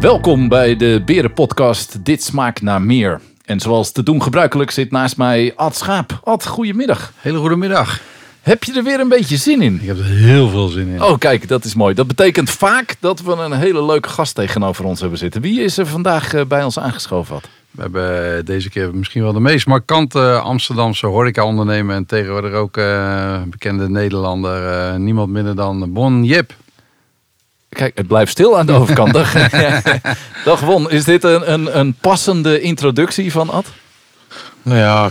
[0.00, 3.20] Welkom bij de Berenpodcast Dit smaakt naar meer.
[3.44, 6.20] En zoals te doen gebruikelijk zit naast mij Ad Schaap.
[6.24, 7.12] Ad, goedemiddag.
[7.16, 8.00] Hele goede middag.
[8.40, 9.78] Heb je er weer een beetje zin in?
[9.80, 11.02] Ik heb er heel veel zin in.
[11.02, 11.94] Oh, kijk, dat is mooi.
[11.94, 15.40] Dat betekent vaak dat we een hele leuke gast tegenover ons hebben zitten.
[15.40, 17.36] Wie is er vandaag eh, bij ons aangeschoven?
[17.36, 17.48] Ad?
[17.70, 23.42] We hebben deze keer misschien wel de meest markante Amsterdamse horeca-ondernemer en tegenwoordig ook eh,
[23.46, 24.66] bekende Nederlander.
[24.66, 26.54] eh, niemand minder dan Bon Jip.
[27.68, 29.12] Kijk, het blijft stil aan de overkant.
[29.12, 29.32] Dag,
[30.44, 33.66] Dag Won, is dit een, een, een passende introductie van Ad?
[34.62, 35.10] Nou ja,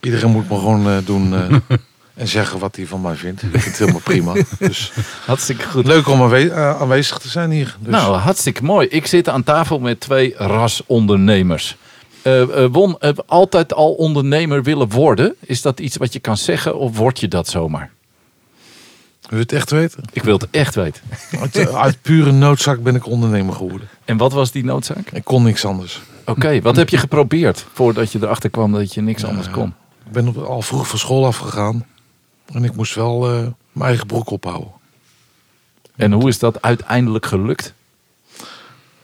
[0.00, 1.56] iedereen moet me gewoon eh, doen eh,
[2.14, 3.42] en zeggen wat hij van mij vindt.
[3.42, 4.32] Ik vind het helemaal prima.
[4.58, 4.92] Dus
[5.26, 5.86] Hartstikke goed.
[5.86, 7.76] leuk om aanwe- eh, aanwezig te zijn hier.
[7.80, 8.86] Dus, Nou, hartstikke mooi.
[8.88, 11.76] Ik zit aan tafel met twee rasondernemers.
[12.22, 15.34] Eh eh, Won, altijd al ondernemer willen worden.
[15.40, 17.90] Is dat iets wat je kan zeggen of word je dat zomaar?
[19.28, 20.02] Wil je het echt weten?
[20.12, 21.02] Ik wil het echt weten.
[21.40, 23.88] Uit, eh, uit pure noodzaak ben ik ondernemer geworden.
[24.04, 25.10] En wat was die noodzaak?
[25.12, 26.02] Ik kon niks anders.
[26.26, 29.74] Oké, wat heb je geprobeerd voordat je erachter kwam dat je niks anders kon?
[30.06, 31.86] Ik ben op- al vroeg van school afgegaan.
[32.52, 33.38] En ik moest wel eh,
[33.72, 34.70] mijn eigen broek ophouden.
[35.96, 37.72] En hoe is dat uiteindelijk gelukt?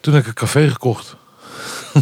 [0.00, 1.16] Toen heb ik een café gekocht.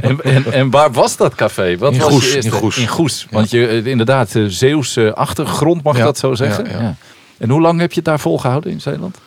[0.00, 1.78] En, en, en waar was dat café?
[1.78, 2.50] Wat In was Goes, je eerste?
[2.50, 2.76] in Goes.
[2.78, 3.26] In Goes.
[3.30, 6.70] Want je, eh, inderdaad, Zeeuwse achtergrond, mag Ja, dat zo zeggen?
[6.70, 6.94] ja, ja.
[7.38, 9.18] En hoe lang heb je het daar volgehouden in Zeeland?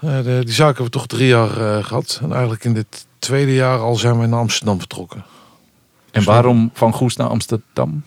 [0.00, 2.20] Eh, de, die zaak hebben we toch drie jaar eh, gehad.
[2.22, 5.24] En eigenlijk in dit tweede jaar al zijn we naar Amsterdam vertrokken.
[6.10, 8.02] En waarom van Goes naar Amsterdam?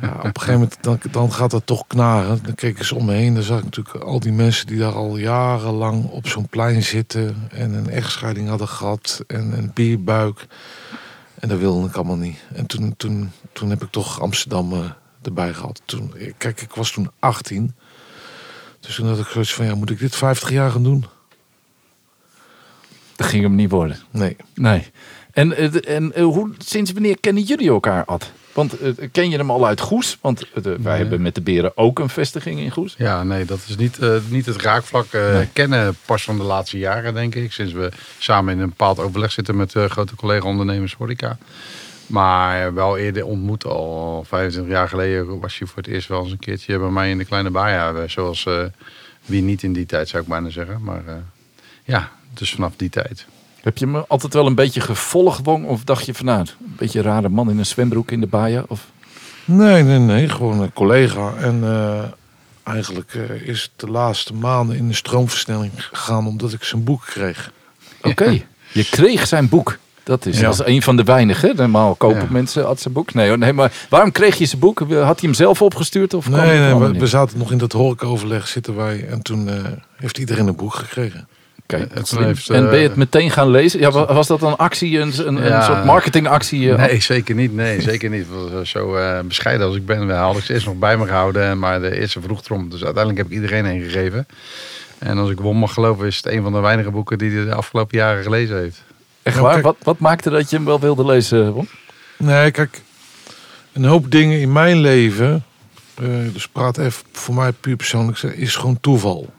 [0.00, 2.40] Ja, op een gegeven moment dan, dan gaat dat toch knaren.
[2.42, 3.34] Dan keek ik eens om me heen.
[3.34, 7.48] Dan zag ik natuurlijk al die mensen die daar al jarenlang op zo'n plein zitten.
[7.50, 9.22] En een echtscheiding hadden gehad.
[9.26, 10.46] En een bierbuik.
[11.40, 12.38] En dat wilde ik allemaal niet.
[12.54, 14.78] En toen, toen, toen heb ik toch Amsterdam eh,
[15.26, 15.82] erbij gehad.
[15.84, 17.74] Toen, kijk, ik was toen 18.
[18.80, 21.04] Dus toen had ik zoiets van, ja, moet ik dit 50 jaar gaan doen?
[23.16, 23.98] Dat ging hem niet worden.
[24.10, 24.36] Nee.
[24.54, 24.86] Nee.
[25.32, 28.32] En, eh, en eh, hoe, sinds wanneer kennen jullie elkaar, Ad?
[28.52, 30.18] Want eh, ken je hem al uit Goes?
[30.20, 32.94] Want eh, de- wij hebben met de Beren ook een vestiging in Goes.
[32.98, 35.12] Ja, nee, dat is niet, eh, niet het raakvlak.
[35.12, 35.48] eh, Nee.
[35.52, 37.52] Kennen pas van de laatste jaren, denk ik.
[37.52, 41.38] Sinds we samen in een bepaald overleg zitten met eh, grote collega-ondernemers horeca.
[42.06, 46.30] Maar wel eerder ontmoet, al 25 jaar geleden was je voor het eerst wel eens
[46.30, 47.92] een keertje bij mij in de kleine baja.
[47.92, 48.64] eh, Zoals eh,
[49.24, 50.82] wie niet in die tijd, zou ik bijna zeggen.
[50.82, 51.14] Maar eh,
[51.84, 53.26] ja, dus vanaf die tijd.
[53.62, 55.66] Heb je me altijd wel een beetje gevolgd, Wong?
[55.66, 58.26] Of dacht je van nou, een beetje een rare man in een zwembroek in de
[58.26, 58.64] baia?
[58.68, 58.86] Of...
[59.44, 60.28] Nee, nee, nee.
[60.28, 61.34] Gewoon een collega.
[61.36, 62.04] En eh,
[62.62, 67.04] eigenlijk eh, is het de laatste maanden in de stroomversnelling gegaan omdat ik zijn boek
[67.04, 67.52] kreeg.
[68.02, 68.42] Oké,
[68.72, 69.78] je kreeg zijn boek.
[70.06, 70.42] Dat is, Ja.
[70.44, 71.56] dat is een van de weinigen.
[71.56, 72.26] Normaal kopen Ja.
[72.30, 73.14] mensen Ad zijn boek.
[73.14, 74.78] Nee, hoor, nee, maar waarom kreeg je zijn boek?
[74.78, 76.14] Had hij hem zelf opgestuurd?
[76.14, 79.06] Of Nee, nee, we, zaten nog in dat horecaoverleg zitten wij.
[79.10, 79.54] En toen eh,
[79.96, 81.28] heeft iedereen een boek gekregen.
[82.02, 82.22] Slim.
[82.22, 83.80] heeft, en ben je eh, het meteen gaan lezen?
[83.80, 86.72] Ja, wa- was dat een actie, een, een, soort marketingactie?
[86.72, 87.54] eh, Nee, zeker niet.
[87.54, 88.26] Nee, zeker niet.
[88.52, 91.58] Eh, Zo eh, bescheiden als ik ben, had ik ze eerst nog bij me gehouden.
[91.58, 92.68] Maar de eerste vroeg erom.
[92.70, 94.26] Dus uiteindelijk heb ik iedereen een gegeven.
[94.98, 97.44] En als ik won mag geloven, is het een van de weinige boeken die hij
[97.44, 98.82] de afgelopen jaren gelezen heeft.
[99.26, 99.62] Echt Ja, kijk.
[99.62, 101.68] Wat, wat maakte dat je hem wel wilde lezen, Won?
[102.18, 102.82] Nee, kijk.
[103.72, 105.44] Een hoop dingen in mijn leven.
[105.94, 108.22] eh, dus praat even voor mij puur persoonlijk.
[108.22, 109.30] Is gewoon toeval.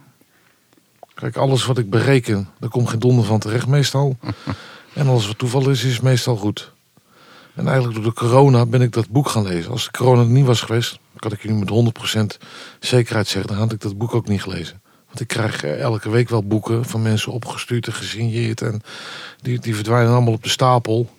[1.13, 4.17] Kijk, alles wat ik bereken, daar komt geen donder van terecht meestal.
[4.93, 6.71] En alles wat toeval is, is meestal goed.
[7.55, 9.71] En eigenlijk door de corona ben ik dat boek gaan lezen.
[9.71, 11.93] Als de corona er niet was geweest, kan ik jullie met
[12.39, 12.45] 100%
[12.79, 14.81] zekerheid zeggen, dan had ik dat boek ook niet gelezen.
[15.07, 18.61] Want ik krijg eh, elke week wel boeken van mensen opgestuurd en gesigneerd.
[18.61, 18.81] En
[19.41, 21.09] die, die verdwijnen allemaal op de stapel.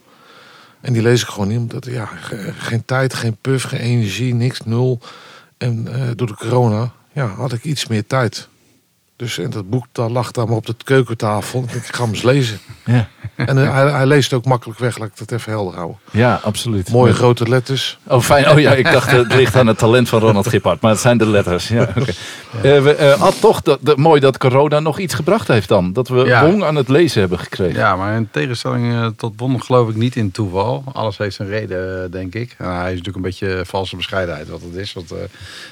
[0.80, 4.34] En die lees ik gewoon niet, omdat ja, ge- geen tijd, geen puff, geen energie,
[4.34, 5.00] niks, nul.
[5.58, 8.48] En eh, door de corona ja, had ik iets meer tijd.
[9.18, 11.62] Dus en dat boek dat lag daar maar op de keukentafel.
[11.62, 12.58] Ik denk, ik ga hem eens lezen.
[12.84, 13.08] Ja.
[13.36, 15.96] En eh, hij, hij leest ook makkelijk weg, laat ik dat even helder houden.
[16.10, 16.90] ja, absoluut.
[16.90, 17.98] Mooie Met- grote letters.
[18.06, 18.50] Oh, fijn.
[18.50, 20.80] Oh ja, ik dacht het ligt aan het talent van Ronald Gippard.
[20.80, 21.68] Maar het zijn de letters.
[21.68, 22.00] Ja, oké.
[22.62, 25.92] Eh, we, eh, Ad, toch dat, dat- mooi dat corona nog iets gebracht heeft dan.
[25.92, 26.46] Dat we Ja.
[26.50, 27.78] Wong aan het lezen hebben gekregen.
[27.78, 30.84] Ja, maar in tegenstelling eh, tot Bon geloof ik niet in toeval.
[30.92, 32.54] Alles heeft zijn reden, eh, denk ik.
[32.58, 34.92] Hij is natuurlijk een beetje valse bescheidenheid wat het is.
[34.92, 35.18] Want eh,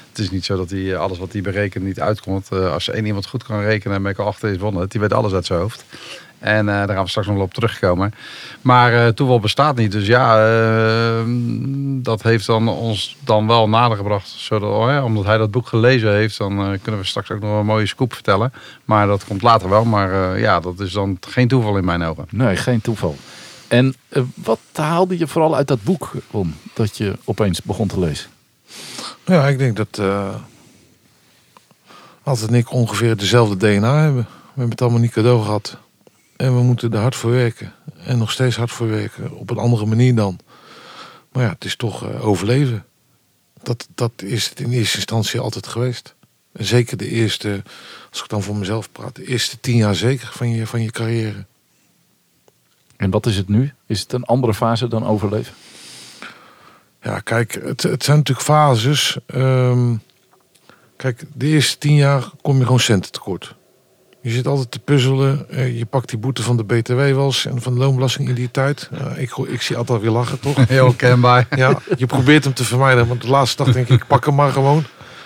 [0.09, 2.47] het is niet zo dat hij eh, alles wat hij berekent niet uitkomt.
[2.51, 4.89] Eh, als er één iemand goed kan rekenen, ben ik al achter is wonnen.
[4.89, 5.85] Die weet alles uit zijn hoofd.
[6.39, 8.13] En eh, daar gaan we straks nog wel op terugkomen.
[8.61, 9.91] Maar eh toeval bestaat niet.
[9.91, 11.23] Dus ja, eh,
[12.01, 14.27] dat heeft dan ons dan wel nader gebracht.
[14.27, 17.39] Zodat, oh ja, omdat hij dat boek gelezen heeft, dan eh, kunnen we straks ook
[17.39, 18.53] nog een mooie scoop vertellen.
[18.85, 19.85] Maar dat komt later wel.
[19.85, 22.25] Maar eh, ja, dat is dan geen toeval in mijn ogen.
[22.29, 23.15] Nee, geen toeval.
[23.67, 23.95] En
[24.33, 28.29] wat haalde je vooral uit dat boek, Won, dat je opeens begon te lezen?
[29.25, 30.35] Ja, ik denk dat eh
[32.27, 34.23] altijd en ik ongeveer dezelfde DNA hebben.
[34.23, 35.77] We hebben het allemaal niet cadeau gehad.
[36.35, 37.73] En we moeten er hard voor werken.
[38.03, 39.31] En nog steeds hard voor werken.
[39.31, 40.39] Op een andere manier dan.
[41.31, 42.85] Maar ja, het is toch eh, overleven.
[43.63, 46.15] Dat, dat is het in eerste instantie altijd geweest.
[46.51, 47.63] En zeker de eerste,
[48.09, 50.91] als ik dan voor mezelf praat, de eerste tien jaar zeker van je, van je
[50.91, 51.45] carrière.
[52.95, 53.73] En wat is het nu?
[53.85, 55.53] Is het een andere fase dan overleven?
[57.01, 59.17] Ja, kijk, het, het zijn natuurlijk fases.
[59.25, 59.95] Ehm,
[60.97, 63.55] kijk, de eerste tien jaar kom je gewoon centen tekort.
[64.21, 65.49] Je zit altijd te puzzelen.
[65.49, 68.35] Eh, je pakt die boete van de BTW wel eens en van de loonbelasting in
[68.35, 68.89] die tijd.
[68.93, 70.67] Uh, ik, ik zie altijd weer lachen, toch?
[70.67, 71.47] Heel kenbaar.
[71.55, 73.07] Ja, je probeert hem te vermijden.
[73.07, 74.83] Want de laatste dag denk ik, ik pak hem maar gewoon.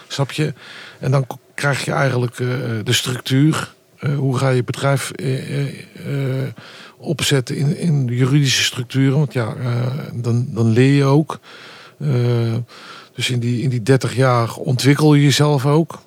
[0.07, 0.53] Snap je?
[1.00, 2.47] En dan krijg je eigenlijk eh,
[2.83, 3.74] de structuur.
[4.00, 5.67] Eh, hoe ga je bedrijf eh, eh,
[6.06, 6.47] eh,
[6.97, 9.17] opzetten in, in de juridische structuren?
[9.17, 11.39] Want ja, eh, dan, dan leer je ook.
[13.16, 16.00] Dus in die, in die 30 jaar ontwikkel je jezelf ook.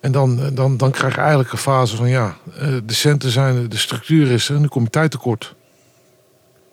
[0.00, 3.30] En dan, eh, dan, dan krijg je eigenlijk een fase van ja, eh, de centen
[3.30, 5.54] zijn, er, de structuur is er en dan kom je tijd tekort.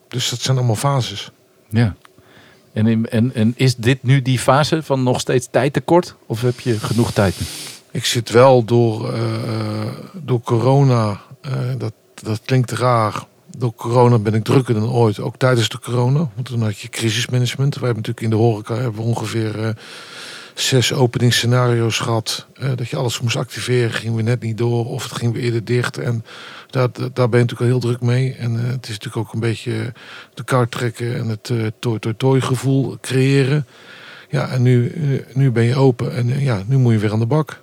[0.07, 1.31] Dus dat zijn allemaal fases.
[1.69, 1.95] Ja.
[2.73, 6.15] En, in- en, en is dit nu die fase van nog steeds tijd tekort?
[6.25, 7.35] Of heb je genoeg tijd?
[7.91, 9.21] Ik zit wel door, eh,
[10.13, 11.21] door corona,
[11.77, 11.93] dat,
[12.23, 13.23] dat klinkt raar.
[13.57, 16.29] Door corona ben ik drukker dan ooit, ook tijdens de corona.
[16.33, 17.75] Want toen had je crisismanagement.
[17.75, 19.69] Wij hebben natuurlijk in de horeca hebben we ongeveer eh,
[20.53, 22.47] zes openingsscenario's gehad.
[22.53, 25.43] eh, dat je alles moest activeren, gingen we net niet door of het ging weer
[25.43, 25.97] eerder dicht.
[25.97, 26.25] En
[26.69, 28.33] daar, daar ben je natuurlijk al heel druk mee.
[28.33, 29.93] En eh, het is natuurlijk ook een beetje
[30.33, 33.65] de kaart trekken en het eh toi toi toi gevoel creëren.
[34.29, 37.19] Ja, en nu, eh, nu ben je open en ja, nu moet je weer aan
[37.19, 37.61] de bak.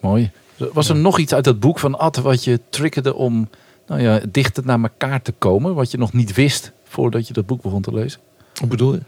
[0.00, 0.30] Mooi.
[0.72, 3.48] Was er nog iets uit dat boek van Ad wat je triggerde om
[3.86, 5.74] nou ja, dichter naar elkaar te komen?
[5.74, 8.20] Wat je nog niet wist voordat je dat boek begon te lezen?
[8.60, 9.00] Wat bedoel je?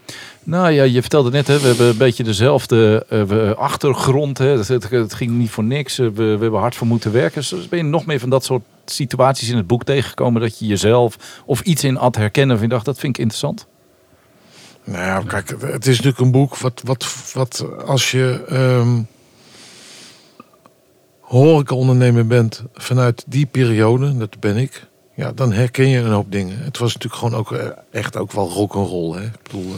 [0.42, 4.38] Nou ja, je vertelde net, hè, we hebben een beetje dezelfde eh, we- achtergrond.
[4.38, 4.46] Hè.
[4.46, 5.98] Het, het, ging niet voor niks.
[5.98, 7.42] Eh, We, we hebben hard voor moeten werken.
[7.50, 10.66] Dus ben je nog meer van dat soort situaties in het boek tegengekomen dat je
[10.66, 13.66] jezelf of iets in Ad herkennen of je dacht, dat vind ik interessant?
[14.84, 19.00] Nou ja, kijk, het is natuurlijk een boek wat, wat, wat als je ehm
[21.28, 26.58] horecaondernemer bent vanuit die periode, dat ben ik, ja, dan herken je een hoop dingen.
[26.58, 29.24] Het was natuurlijk gewoon ook eh, echt ook wel rock'n'roll, hè.
[29.24, 29.74] Ik bedoel,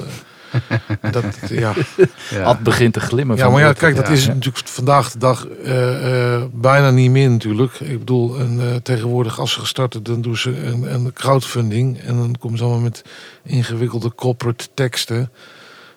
[1.03, 1.75] eh, dat, ja.
[2.31, 2.43] Ja.
[2.43, 3.37] Ad begint te glimmen.
[3.37, 4.33] ja, maar ja, kijk, dat ja, is ja.
[4.33, 7.81] natuurlijk vandaag de dag eh, bijna niet meer natuurlijk.
[7.81, 12.37] Ik bedoel, en, tegenwoordig als ze gestart dan doen ze een, een crowdfunding en dan
[12.39, 13.05] komen ze allemaal met
[13.43, 15.31] ingewikkelde corporate teksten.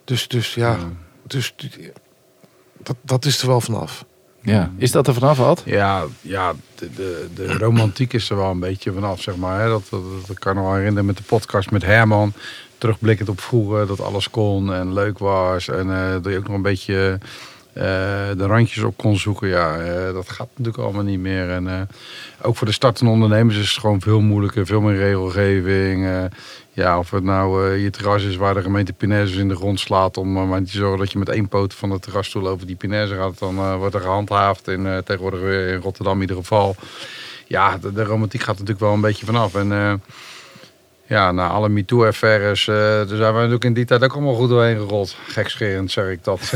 [0.03, 0.77] Dus, dus ja,
[1.27, 1.55] dus
[2.83, 4.05] dat, dat is er wel vanaf.
[4.43, 5.61] Ja, is dat er vanaf, Ad?
[5.65, 9.61] Ja, ja de, de, de romantiek is er wel een beetje vanaf, zeg maar.
[9.61, 9.67] Hè.
[9.67, 12.33] Dat, dat, dat kan ik me wel herinneren met de podcast met Herman.
[12.77, 15.67] Terugblikkend op vroeger, dat alles kon en leuk was.
[15.67, 17.19] En eh, dat je ook nog een beetje
[17.73, 17.83] eh,
[18.37, 19.47] de randjes op kon zoeken.
[19.47, 21.49] Ja, eh, dat gaat natuurlijk allemaal niet meer.
[21.49, 21.81] En eh,
[22.41, 24.65] ook voor de startende ondernemers is het gewoon veel moeilijker.
[24.65, 26.29] Veel meer regelgeving.
[26.71, 30.17] ja, of het nou je terras is waar de gemeente Pinezes in de grond slaat...
[30.17, 33.15] om maar te zorgen dat je met één poot van de terrasstoel over die Pineze
[33.15, 33.39] gaat...
[33.39, 34.67] dan wordt er gehandhaafd.
[34.67, 36.75] In, tegenwoordig weer in Rotterdam in ieder geval.
[37.47, 39.55] Ja, de, romantiek gaat natuurlijk wel een beetje vanaf.
[39.55, 40.01] En
[41.07, 42.67] ja, na alle MeToo-affaires...
[42.67, 45.15] eh daar zijn we natuurlijk in die tijd ook allemaal goed doorheen gerold.
[45.27, 46.39] Gekscherend zeg ik dat.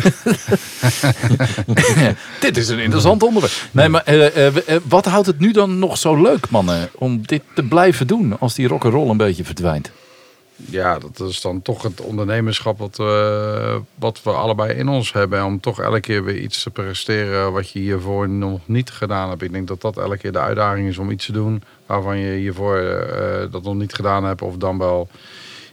[2.40, 3.54] Dit is een interessant onderwerp.
[3.72, 7.42] Nee, maar eh, eh, wat houdt het nu dan nog zo leuk, mannen, om dit
[7.56, 9.92] te blijven doen als die rock'n'roll een beetje verdwijnt?
[10.66, 15.46] Ja, dat is dan toch het ondernemerschap wat, eh, wat we allebei in ons hebben.
[15.46, 19.42] Om toch elke keer weer iets te presteren wat je hiervoor nog niet gedaan hebt.
[19.42, 22.38] Ik denk dat dat elke keer de uitdaging is om iets te doen waarvan je
[22.38, 24.42] hiervoor eh, dat nog niet gedaan hebt.
[24.42, 25.10] Of dan wel,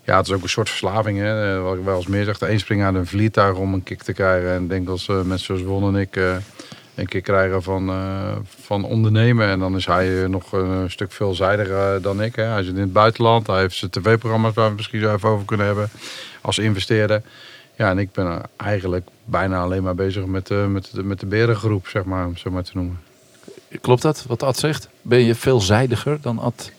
[0.05, 1.19] ja, het is ook een soort verslaving.
[1.19, 1.57] Hè?
[1.57, 3.83] Eh, Wat ik wel eens meer zeg, de een springt uit een vliegtuig om een
[3.83, 4.51] kick te krijgen.
[4.51, 6.19] En ik denk eh, mensen zoals Won en ik...
[6.95, 9.49] een keer krijgen van, eh, van ondernemen.
[9.49, 12.37] En dan is hij eh, nog een stuk veelzijdiger eh, dan ik.
[12.37, 12.45] Hè.
[12.45, 13.47] Hij zit in het buitenland.
[13.47, 15.89] Hij heeft zijn tv-programma's waar we misschien zo even over kunnen hebben.
[16.41, 17.23] Als investeerder.
[17.77, 21.21] Ja, en ik ben eh, eigenlijk bijna alleen maar bezig met, eh, met, de, met
[21.21, 23.01] de berengroep, zeg maar, om het zo maar te noemen.
[23.81, 24.89] Klopt dat, wat Ad zegt?
[25.03, 26.73] Ben je veelzijdiger dan Ad?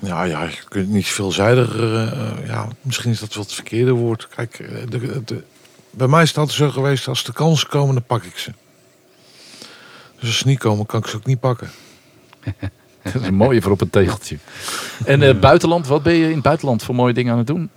[0.00, 1.94] Ja, ja, je kunt niet veelzijdiger.
[1.94, 4.28] eh, eh, ja, misschien is dat wel het verkeerde woord.
[4.28, 5.42] Kijk, eh, de, de,
[5.96, 8.52] bij mij is het altijd zo geweest: als de kansen komen, dan pak ik ze.
[10.18, 11.70] Dus als ze niet komen, kan ik ze ook niet pakken.
[13.02, 14.38] Dat is een mooie voor op een tegeltje.
[15.04, 17.70] En eh, buitenland, wat ben je in het buitenland voor mooie dingen aan het doen?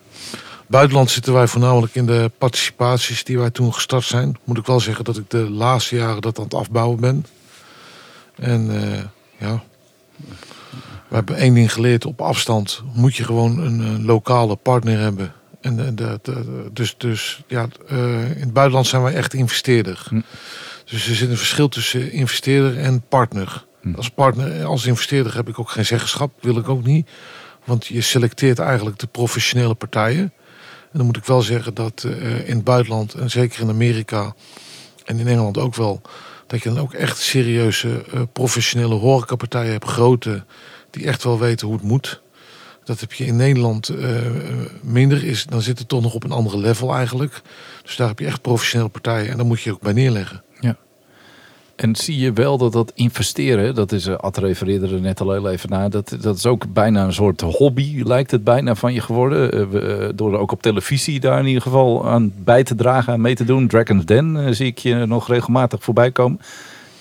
[0.67, 4.37] Buitenland zitten wij voornamelijk in de participaties die wij toen gestart zijn.
[4.43, 7.25] Moet ik wel zeggen dat ik de laatste jaren dat aan het afbouwen ben.
[8.35, 9.03] En eh,
[9.37, 9.63] ja,
[11.07, 12.05] we hebben één ding geleerd.
[12.05, 15.33] Op afstand moet je gewoon een, eh, lokale partner hebben.
[15.75, 20.05] En, de, de- dus, dus ja, eh, in het buitenland zijn wij echt investeerder.
[20.09, 20.21] Hm.
[20.85, 23.65] Dus er zit een verschil tussen investeerder en partner.
[23.81, 23.95] Hm.
[23.95, 27.09] Als partner, als investeerder heb ik ook geen zeggenschap, wil ik ook niet.
[27.65, 30.33] Want je selecteert eigenlijk de professionele partijen.
[30.91, 34.35] En dan moet ik wel zeggen dat eh, in het buitenland, en zeker in Amerika
[35.05, 36.01] en in Engeland ook wel,
[36.47, 40.45] dat je dan ook echt serieuze eh, professionele horecapartijen hebt, grote,
[40.91, 42.21] die echt wel weten hoe het moet.
[42.87, 44.33] Dat heb je in Nederland eh, eh,
[44.81, 45.23] minder.
[45.23, 47.41] Is, dan zit het toch nog op een andere level eigenlijk.
[47.83, 49.31] Dus daar heb je echt professionele partijen.
[49.31, 50.43] En daar moet je ook bij neerleggen.
[51.77, 55.31] En zie je wel dat dat investeren, dat is, uh, Ad refereerde er net al
[55.31, 58.93] heel even naar, dat, dat is ook bijna een soort hobby, lijkt het bijna van
[58.93, 59.51] je geworden.
[59.51, 63.21] Eh, eh, door ook op televisie daar in ieder geval aan bij te dragen, aan
[63.21, 63.67] mee te doen.
[63.67, 66.39] Dragon's Den eh, zie ik je nog regelmatig voorbij komen.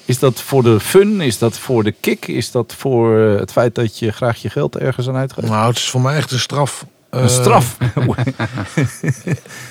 [0.06, 1.20] Is dat voor de fun?
[1.20, 2.26] Is dat voor de kick?
[2.26, 5.48] Is dat voor eh, het feit dat je graag je geld ergens aan uitgeeft?
[5.48, 6.86] Nou, het is voor mij echt een straf.
[7.10, 7.76] Een Eh, straf.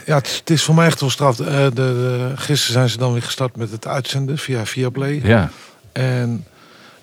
[0.06, 1.40] Ja, het, is- voor mij echt wel straf.
[1.40, 5.22] Eh, de, de, gisteren zijn ze dan weer gestart met het uitzenden via Viaplay.
[5.24, 5.50] ja.
[5.92, 6.46] En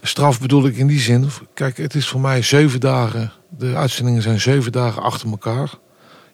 [0.03, 1.31] straf bedoel ik in die zin.
[1.55, 3.33] Kijk, het is voor mij zeven dagen.
[3.49, 5.71] De uitzendingen zijn zeven dagen achter elkaar.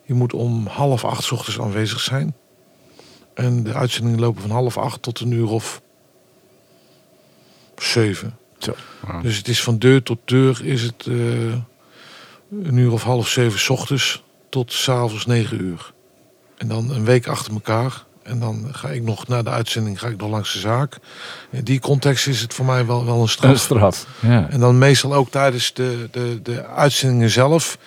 [0.05, 2.35] Je moet om half acht 's ochtends aanwezig zijn.
[3.35, 5.81] En de uitzendingen lopen van half acht tot een uur of
[7.83, 8.37] zeven.
[8.59, 8.75] Zo.
[9.23, 11.15] Dus het is van deur tot deur is het eh,
[12.63, 15.93] een uur of half zeven 's ochtends tot s'avonds negen uur.
[16.57, 18.07] En dan een week achter elkaar.
[18.23, 20.99] En dan ga ik nog na de uitzending ga ik nog langs de zaak.
[21.51, 23.51] In die context is het voor mij wel, wel een straf.
[23.51, 24.07] Een straf.
[24.21, 24.51] Ja.
[24.51, 27.79] En dan meestal ook tijdens de, de, de uitzendingen zelf.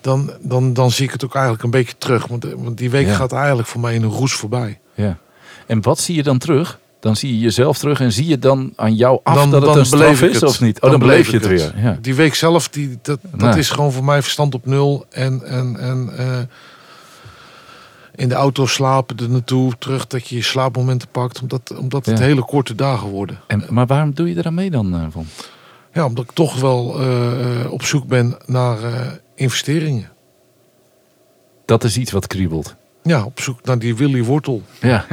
[0.00, 2.26] Dan, dan, dan zie ik het ook eigenlijk een beetje terug.
[2.26, 3.14] Want, want die week Ja.
[3.14, 4.80] gaat eigenlijk voor mij in een roes voorbij.
[4.94, 5.18] ja.
[5.66, 6.78] En wat zie je dan terug?
[7.04, 9.76] Dan zie je jezelf terug en zie je dan aan jou af Dan- dat het
[9.76, 10.42] een straf is het.
[10.42, 10.74] of niet?
[10.76, 11.72] Oh, Dan dan, beleef je het weer.
[11.76, 11.98] Ja.
[12.00, 13.58] Die week zelf, die, dat, dat Nee.
[13.58, 15.06] is gewoon voor mij verstand op nul.
[15.10, 16.38] En, en, en eh,
[18.14, 21.40] in de auto slapen, er naartoe, terug, dat je je slaapmomenten pakt.
[21.42, 22.24] Omdat, omdat het Ja.
[22.24, 23.38] hele korte dagen worden.
[23.46, 25.22] En, maar waarom doe je er aan mee dan, eh?
[25.92, 29.00] Ja, omdat ik toch wel eh, eh, op zoek ben naar eh,
[29.34, 30.08] investeringen.
[31.64, 32.74] Dat is iets wat kriebelt.
[33.02, 34.62] Ja, op zoek naar die Willy Wortel.
[34.80, 35.06] Ja.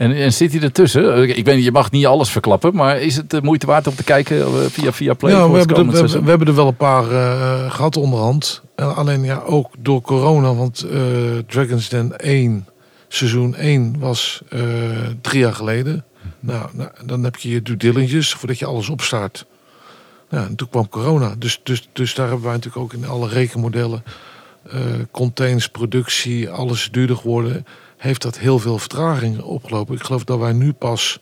[0.00, 1.14] En, en zit hij ertussen?
[1.14, 3.94] Eh, Ik weet, je mag niet alles verklappen, maar is het de moeite waard om
[3.94, 5.32] te kijken eh, via, via Play?
[5.32, 8.62] ja, we hebben, er, we, hebben, we hebben er wel een paar eh, gehad onderhand.
[8.76, 11.00] En alleen ja, ook door corona, want eh
[11.46, 12.66] Dragon's Den 1,
[13.08, 14.60] seizoen 1 was eh,
[15.20, 16.04] drie jaar geleden.
[16.40, 19.46] Nou, nou, dan heb je je due diligence voordat je alles opstart.
[20.28, 21.34] En toen kwam corona.
[21.38, 24.02] Dus, dus, dus daar hebben wij natuurlijk ook in alle rekenmodellen,
[24.70, 24.78] eh
[25.10, 27.64] containers, productie, alles duurder geworden.
[28.00, 29.94] Heeft dat heel veel vertraging opgelopen.
[29.94, 31.20] Ik geloof dat wij nu pas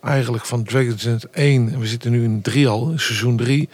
[0.00, 3.68] eigenlijk van Dragon's Den 1, en we zitten nu in 3 al, in seizoen 3.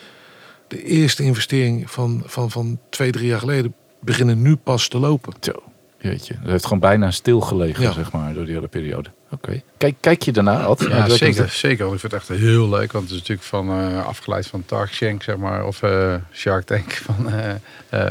[0.68, 5.32] De eerste investering van, van, van twee, drie jaar geleden beginnen nu pas te lopen.
[5.40, 5.52] Zo,
[5.98, 6.34] jeetje.
[6.42, 7.92] Dat heeft gewoon bijna stilgelegen, Ja.
[7.92, 9.10] zeg maar, door die hele periode.
[9.30, 9.62] Oké.
[9.76, 10.80] Kijk, kijk je daarna, Ad?
[10.88, 11.84] Ja, zeker, zeker.
[11.84, 12.92] Want ik vind het echt heel leuk.
[12.92, 15.66] Want het is natuurlijk van, eh, afgeleid van Tark Shank, zeg maar.
[15.66, 17.54] Of eh, Shark Tank van, eh,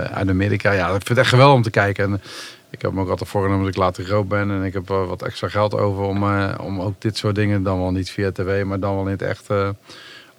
[0.03, 0.71] uit Amerika.
[0.71, 2.03] Ja, ik vind het echt geweldig om te kijken.
[2.03, 2.21] En
[2.71, 4.51] ik heb me ook altijd voorgenomen dat ik later groot ben.
[4.51, 7.63] En ik heb wel wat extra geld over om, eh, om ook dit soort dingen,
[7.63, 9.49] dan wel niet via tv, maar dan wel in het echt...
[9.49, 9.69] eh,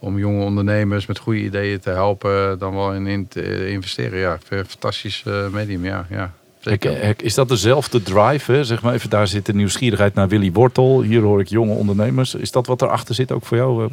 [0.02, 4.18] om jonge ondernemers met goede ideeën te helpen, dan wel in, te investeren.
[4.18, 6.06] Ja, ik een fantastisch eh, medium, ja.
[6.10, 7.00] ja zeker.
[7.00, 8.52] eh, is dat dezelfde drive?
[8.52, 8.64] Hè?
[8.64, 11.02] Zeg maar even, daar zit de nieuwsgierigheid naar Willy Wortel.
[11.02, 12.34] Hier hoor ik jonge ondernemers.
[12.34, 13.88] Is dat wat erachter zit ook voor jou?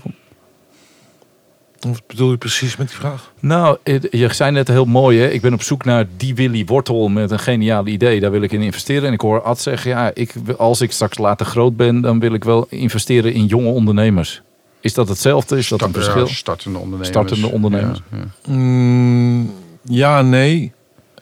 [1.80, 3.32] Wat bedoel je precies met die vraag?
[3.40, 3.78] Nou,
[4.12, 5.28] je zei net heel mooi, hè?
[5.28, 8.20] ik ben op zoek naar die Willy Wortel met een geniaal idee.
[8.20, 9.08] Daar wil ik in investeren.
[9.08, 12.34] En ik hoor Ad zeggen, ja, ik, als ik straks later groot ben, dan wil
[12.34, 14.42] ik wel investeren in jonge ondernemers.
[14.82, 15.58] Is dat hetzelfde?
[15.58, 16.28] Is dat een verschil?
[16.28, 17.10] ja, startende ondernemers.
[17.10, 18.02] Startende ondernemers.
[18.12, 18.54] Ja, ja.
[18.54, 20.72] Mm, ja, nee.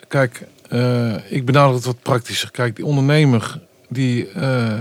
[0.07, 2.51] Kijk, eh, ik benader het wat praktischer.
[2.51, 3.59] Kijk, die ondernemer
[3.89, 4.79] die eh,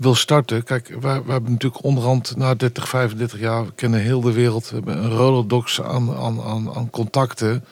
[0.00, 0.64] wil starten.
[0.64, 4.68] Kijk, wij hebben natuurlijk onderhand na 30, 35 jaar, we kennen heel de wereld.
[4.68, 7.64] We hebben een rolodex aan, aan, aan, aan contacten.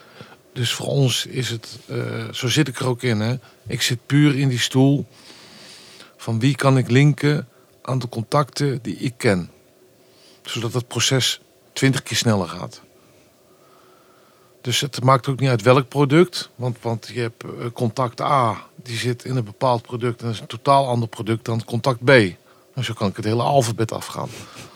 [0.52, 3.20] Dus voor ons is het, eh, zo zit ik er ook in.
[3.20, 3.34] Hè.
[3.66, 5.06] Ik zit puur in die stoel
[6.16, 7.48] van wie kan ik linken
[7.82, 9.50] aan de contacten die ik ken.
[10.42, 11.40] Zodat het proces
[11.72, 12.80] 20 keer sneller gaat.
[14.60, 16.50] Dus het maakt ook niet uit welk product.
[16.54, 20.20] Want, want je hebt eh, contact A, die zit in een bepaald product.
[20.20, 22.08] En dat is een totaal ander product dan contact B.
[22.08, 24.28] Nou, zo kan ik het hele alfabet afgaan.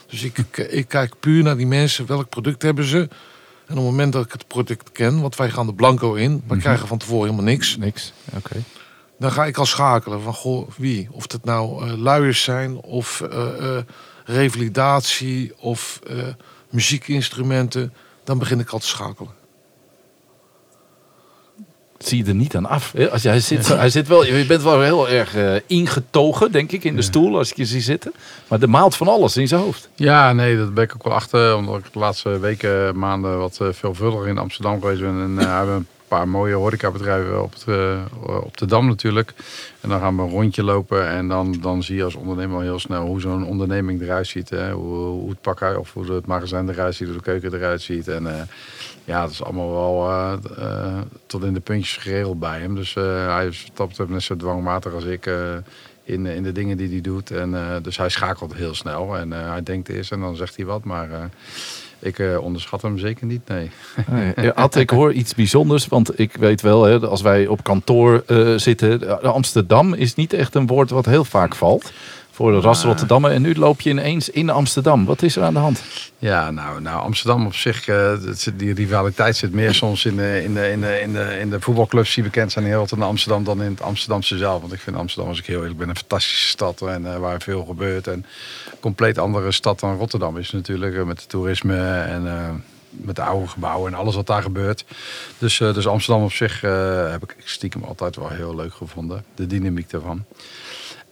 [0.06, 2.06] Dus ik, ik, ik kijk puur naar die mensen.
[2.06, 2.98] Welk product hebben ze?
[3.66, 6.32] En op het moment dat ik het product ken, want wij gaan de blanco in.
[6.46, 6.58] We Mhm.
[6.58, 7.76] krijgen van tevoren helemaal niks.
[7.76, 8.12] Niks.
[8.36, 8.62] Oké.
[9.18, 11.08] Dan ga ik al schakelen van goh, wie?
[11.10, 13.82] Of het nou eh, luiers zijn of eh, eh,
[14.24, 16.16] revalidatie of eh,
[16.70, 17.92] muziekinstrumenten.
[18.24, 19.30] Dan begin ik al te schakelen.
[22.06, 22.92] Zie je er niet aan af.
[22.96, 23.10] hè.
[23.10, 26.96] Als zit, hij zit wel, je bent wel heel erg eh, ingetogen, denk ik, in
[26.96, 28.12] de stoel als ik je zie zitten.
[28.48, 29.88] Maar er maalt van alles in zijn hoofd.
[29.94, 31.56] Ja, nee, dat ben ik ook wel achter.
[31.56, 35.20] Omdat ik de laatste weken, maanden wat eh, veelvuldiger in Amsterdam geweest ben.
[35.20, 38.04] En eh, hebben paar mooie horecabedrijven op, het, eh,
[38.44, 39.34] op de Dam natuurlijk.
[39.80, 41.08] En dan gaan we een rondje lopen.
[41.08, 44.50] En dan, dan zie je als ondernemer al heel snel hoe zo'n onderneming eruit ziet.
[44.50, 44.72] Hè?
[44.72, 48.08] Hoe, hoe het pakken of hoe het magazijn eruit ziet, hoe de keuken eruit ziet.
[48.08, 48.42] En eh,
[49.04, 52.74] ja, dat is allemaal wel eh, tot in de puntjes geregeld bij hem.
[52.74, 55.30] Dus hij dat betreft net zo dwangmatig als ik.
[56.04, 57.30] in, in de dingen die hij doet.
[57.30, 59.16] En, dus hij schakelt heel snel.
[59.16, 60.84] En hij denkt eerst en dan zegt hij wat.
[60.84, 61.30] Maar
[62.02, 63.70] ik eh, onderschat hem zeker niet, nee.
[64.10, 68.54] Nee, ik hoor iets bijzonders, want ik weet wel, hè, als wij op kantoor eh,
[68.56, 71.92] zitten, Amsterdam is niet echt een woord wat heel vaak valt
[72.32, 73.30] voor de ras Rotterdammer.
[73.30, 75.04] En nu loop je ineens in Amsterdam.
[75.04, 75.82] Wat is er aan de hand?
[76.18, 78.12] Ja, nou, nou Amsterdam op zich, eh,
[78.54, 81.60] die rivaliteit zit meer soms in de, in de, in de, in de, in de
[81.60, 84.60] voetbalclubs die bekend zijn in Rotterdam Amsterdam dan in het Amsterdamse zelf.
[84.60, 87.40] Want ik vind Amsterdam, als ik heel eerlijk ben, een fantastische stad en eh, waar
[87.40, 88.06] veel gebeurt.
[88.06, 88.24] En een
[88.80, 93.48] compleet andere stad dan Rotterdam is natuurlijk, eh, met het toerisme en met de oude
[93.48, 94.84] gebouwen en alles wat daar gebeurt.
[95.38, 96.60] Dus, dus Amsterdam op zich
[97.10, 100.24] heb ik stiekem altijd wel heel leuk gevonden, de dynamiek daarvan.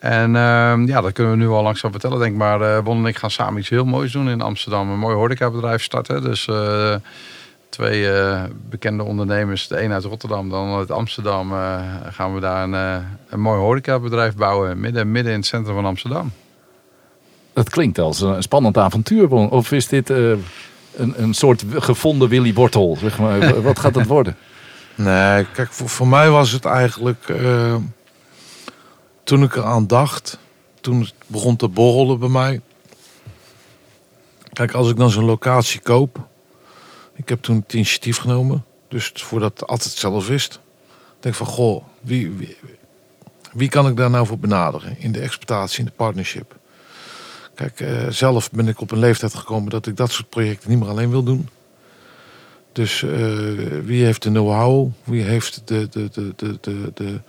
[0.01, 2.39] En ehm, ja, dat kunnen we nu al langzaam vertellen, denk ik.
[2.39, 4.91] Maar eh Bon en ik gaan samen iets heel moois doen in Amsterdam.
[4.91, 6.23] Een mooi horecabedrijf starten.
[6.23, 6.95] Dus eh,
[7.69, 11.81] twee eh, bekende ondernemers, de een uit Rotterdam, dan uit Amsterdam, eh,
[12.11, 12.97] gaan we daar een, eh,
[13.29, 14.81] een mooi horecabedrijf bouwen.
[14.81, 16.33] Midden, midden in het centrum van Amsterdam.
[17.53, 19.31] Dat klinkt als een spannend avontuur.
[19.31, 20.31] Of is dit eh,
[20.97, 22.97] een, een soort gevonden Willy Wortel?
[23.01, 23.63] Zeg maar.
[23.63, 24.37] Wat gaat het worden?
[24.95, 27.33] Nee, kijk, voor, voor mij was het eigenlijk...
[29.31, 30.39] toen ik eraan dacht,
[30.81, 32.61] toen het begon te borrelen bij mij...
[34.53, 36.29] Kijk, als ik dan zo'n locatie koop...
[37.15, 38.65] Ik heb toen het initiatief genomen.
[38.89, 40.61] Dus voordat het altijd zelf wist.
[41.21, 42.57] Denk van, goh, wie, wie,
[43.53, 44.99] wie kan ik daar nou voor benaderen?
[44.99, 46.57] In de exploitatie, in de partnership.
[47.55, 50.79] Kijk, eh, zelf ben ik op een leeftijd gekomen dat ik dat soort projecten niet
[50.79, 51.49] meer alleen wil doen.
[52.73, 53.11] Dus eh,
[53.85, 54.91] wie heeft de know-how?
[55.05, 57.21] Wie heeft de, de, de, de, de, de,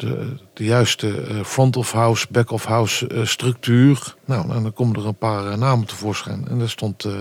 [0.00, 4.14] de, de juiste eh, front of house, back of house eh, structuur?
[4.24, 6.46] Nou, nou, dan komen er een paar eh, namen tevoorschijn.
[6.48, 7.12] En daar stond, eh,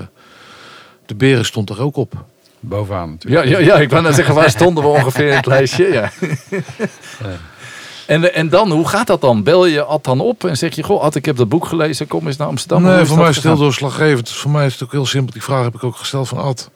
[1.05, 2.13] de beren stond er ook op.
[2.59, 3.45] Bovenaan natuurlijk.
[3.47, 5.91] Ja, ja, ja, ik wou net zeggen, waar stonden we ongeveer in het lijstje?
[5.91, 6.11] Ja.
[8.07, 9.43] En, en dan, hoe gaat dat dan?
[9.43, 12.07] Bel je Ad dan op en zeg je, goh Ad, ik heb dat boek gelezen,
[12.07, 12.81] kom eens naar Amsterdam.
[12.81, 14.27] Nee, voor mij is het heel doorslaggevend.
[14.27, 15.33] Dus voor mij is het ook heel simpel.
[15.33, 16.69] Die vraag heb ik ook gesteld van Ad.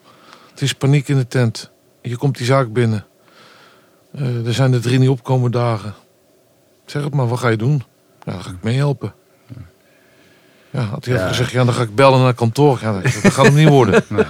[0.51, 1.71] Het is paniek in de tent.
[2.01, 3.05] Je komt die zaak binnen.
[4.15, 5.93] Eh, er zijn er drie niet opkomen dagen.
[6.85, 7.83] Zeg het maar, wat ga je doen?
[8.23, 9.13] Dan ga ik meehelpen.
[10.69, 11.27] Ja, had hij Ja.
[11.27, 12.79] gezegd, ja, dan ga ik bellen naar kantoor.
[12.81, 14.03] Ja, dat, dat gaat hem niet worden.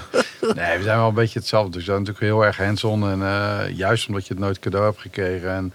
[0.56, 1.70] Nee, we zijn wel een beetje hetzelfde.
[1.72, 3.10] Dus we zijn natuurlijk heel erg hands-on.
[3.10, 5.52] En eh, juist omdat je het nooit cadeau hebt gekregen.
[5.52, 5.74] En,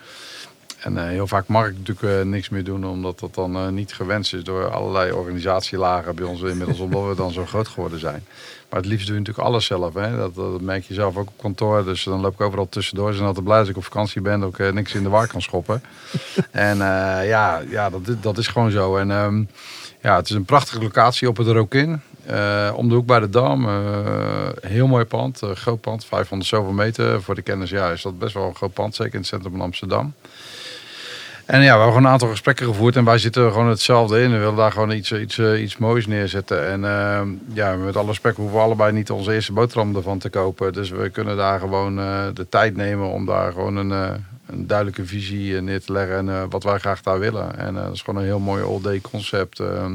[0.78, 2.86] en eh, heel vaak mag ik natuurlijk eh, niks meer doen.
[2.86, 6.78] Omdat dat dan eh, niet gewenst is door allerlei organisatielagen bij ons inmiddels.
[6.88, 8.24] omdat we dan zo groot geworden zijn.
[8.70, 9.94] Maar het liefst doe je natuurlijk alles zelf.
[9.94, 10.16] Hè?
[10.16, 11.84] Dat, dat merk je zelf ook op kantoor.
[11.84, 13.08] Dus dan loop ik overal tussendoor.
[13.08, 14.40] Ze zijn altijd blij als ik op vakantie ben.
[14.40, 15.82] Dat ik niks in de war kan schoppen.
[16.50, 16.76] en
[17.26, 18.96] ja, ja dat, dat is gewoon zo.
[18.96, 19.42] En ehm,
[20.02, 22.00] ja, het is een prachtige locatie op het Rokin.
[22.26, 23.68] Eh, om de hoek bij de Dam.
[24.60, 25.40] heel mooi pand.
[25.54, 26.04] groot pand.
[26.04, 27.22] 500 zoveel meter.
[27.22, 28.94] Voor de kennis ja, is dat best wel een groot pand.
[28.94, 30.14] Zeker in het centrum van Amsterdam.
[31.48, 32.96] En ja, we hebben gewoon een aantal gesprekken gevoerd.
[32.96, 34.30] En wij zitten gewoon hetzelfde in.
[34.30, 36.66] We willen daar gewoon iets, iets, eh, iets moois neerzetten.
[36.68, 37.20] En eh,
[37.54, 40.72] ja, met alle respect hoeven we allebei niet onze eerste boterham ervan te kopen.
[40.72, 44.10] Dus we kunnen daar gewoon eh, de tijd nemen om daar gewoon een, eh,
[44.46, 46.28] een duidelijke visie neer te leggen.
[46.28, 47.58] En wat wij graag daar willen.
[47.58, 49.60] En dat is gewoon een heel mooi all-day concept.
[49.60, 49.86] eh,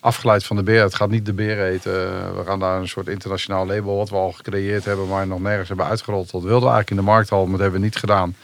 [0.00, 0.82] afgeleid van de beer.
[0.82, 1.92] Het gaat niet de beer eten.
[2.36, 5.08] we gaan daar een soort internationaal label wat we al gecreëerd hebben.
[5.08, 6.30] Maar nog nergens hebben uitgerold.
[6.30, 7.42] Dat wilden we eigenlijk in de markt al.
[7.42, 8.34] Maar dat hebben we niet gedaan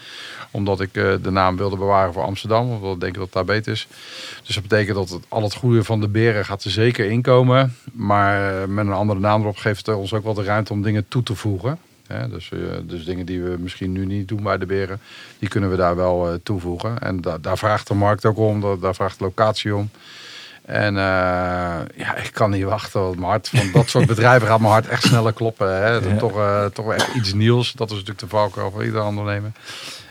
[0.50, 2.70] omdat ik eh, de naam wilde bewaren voor Amsterdam.
[2.70, 3.86] Omdat ik denk dat het daar beter is.
[4.46, 7.76] Dus dat betekent dat het, al het goede van de beren gaat er zeker inkomen.
[7.92, 10.82] Maar eh, met een andere naam erop geeft het ons ook wel de ruimte om
[10.82, 11.78] dingen toe te voegen.
[12.30, 15.00] Dus, eh, dus dingen die we misschien nu niet doen bij de beren,
[15.38, 16.98] die kunnen we daar wel toevoegen.
[16.98, 19.90] En da- daar vraagt de markt ook om, da- daar vraagt de locatie om.
[20.64, 23.00] En ja, ik kan niet wachten.
[23.00, 25.74] Want mijn hart van dat soort bedrijven gaat mijn hart echt sneller kloppen.
[25.76, 25.88] Hè.
[25.90, 26.16] Ja.
[26.16, 27.72] toch, toch echt iets nieuws.
[27.72, 29.50] Dat is natuurlijk de valkuil voor ieder ondernemer.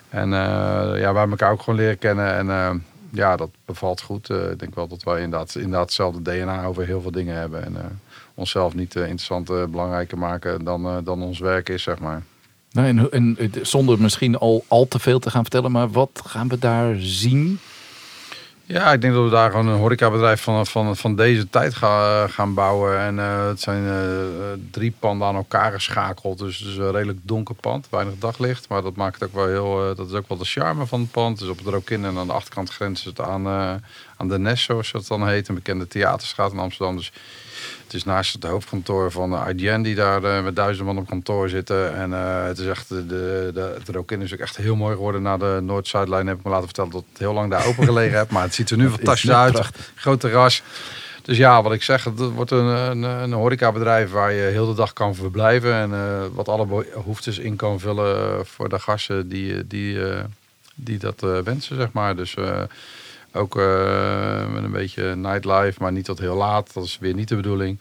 [0.10, 2.34] En eh, ja, wij elkaar ook gewoon leren kennen.
[2.34, 2.72] En eh,
[3.12, 4.30] ja, dat bevalt goed.
[4.30, 7.65] Eh, ik denk wel dat wij inderdaad, inderdaad hetzelfde DNA over heel veel dingen hebben.
[7.65, 8.00] En
[8.34, 12.24] onszelf niet interessant eh, belangrijker maken dan, dan ons werk is, zeg maar.
[12.72, 16.48] Nou, en, en, zonder misschien al, al te veel te gaan vertellen, maar wat gaan
[16.48, 17.60] we daar zien?
[18.69, 22.30] Ja, ik denk dat we daar gewoon een horecabedrijf van, van, van deze tijd gaan,
[22.30, 22.99] gaan bouwen.
[22.99, 26.38] En eh, het zijn eh, drie panden aan elkaar geschakeld.
[26.38, 28.69] Dus het is een redelijk donker pand, weinig daglicht.
[28.69, 31.12] Maar dat maakt ook wel heel, eh, dat is ook wel de charme van het
[31.12, 31.39] pand.
[31.39, 33.47] Dus op het Rokin en aan de achterkant grenst het aan,
[34.17, 35.47] aan de Nes, zoals dat dan heet.
[35.47, 36.95] Een bekende theaterstraat in Amsterdam.
[36.95, 37.12] Dus
[37.88, 41.50] het is naast het hoofdkantoor van IGN die daar uh, met duizenden man op kantoor
[41.50, 41.95] zitten.
[41.95, 43.06] En uh, het is echt, de,
[43.54, 45.21] de, het Rokin is ook echt heel mooi geworden.
[45.21, 48.17] Na de Noord-Zuidlijn heb ik me laten vertellen dat het heel lang daar open gelegen
[48.17, 48.30] heb.
[48.30, 49.54] Maar het ziet er nu fantastisch uit.
[49.54, 49.91] Prachtig.
[49.95, 50.63] Groot terras.
[51.21, 54.76] Dus ja, wat ik zeg, het wordt een, een, een horecabedrijf waar je heel de
[54.76, 55.73] dag kan verblijven.
[55.73, 60.00] En uh, wat alle behoeftes in kan vullen voor de gasten die, die,
[60.76, 62.15] die dat wensen, zeg maar.
[62.15, 62.36] Dus
[63.38, 66.73] ook uh, met een beetje nightlife, maar niet tot heel laat.
[66.73, 67.80] Dat is weer niet de bedoeling.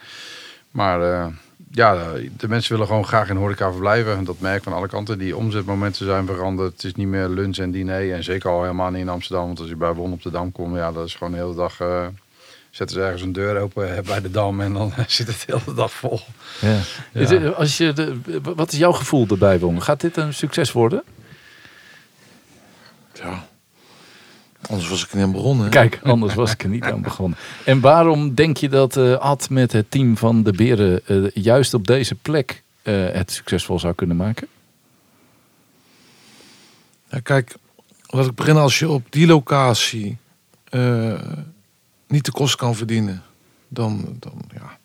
[0.71, 1.27] Maar uh,
[1.71, 4.17] ja, de mensen willen gewoon graag in horeca verblijven.
[4.17, 5.19] En dat merk van alle kanten.
[5.19, 6.73] Die omzetmomenten zijn veranderd.
[6.73, 8.13] Het is niet meer lunch en diner.
[8.13, 9.47] En zeker al helemaal niet in Amsterdam.
[9.47, 11.55] Want als je bij Won op de Dam komt, ja, dat is gewoon de hele
[11.55, 11.81] dag...
[11.81, 12.07] Uh,
[12.71, 15.77] zetten ze ergens een deur open bij de Dam en dan zit het de hele
[15.77, 16.21] dag vol.
[16.61, 16.79] Ja.
[17.13, 17.49] ja.
[17.49, 19.83] Als je de, wat is jouw gevoel erbij, Won?
[19.83, 21.03] Gaat dit een succes worden?
[23.13, 23.47] Ja,
[24.69, 25.71] Anders was ik er niet aan begonnen.
[25.71, 27.39] Kijk, anders was ik er niet aan begonnen.
[27.65, 31.75] En waarom denk je dat uh, Ad met het team van de Beren uh, juist
[31.75, 34.47] op deze plek uh, het succesvol zou kunnen maken?
[37.11, 37.57] Ja, kijk,
[38.07, 38.63] laat ik beginnen.
[38.63, 40.17] Als je op die locatie
[42.07, 43.23] niet de kost kan verdienen,
[43.69, 44.79] dan, dan, ja,